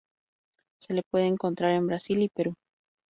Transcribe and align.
Se 0.79 0.95
la 0.95 1.03
puede 1.11 1.27
encontrar 1.27 1.73
en 1.75 1.85
Brasil 1.85 2.23
y 2.23 2.29
Perú. 2.29 2.55